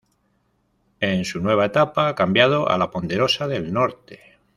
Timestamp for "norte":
3.71-4.39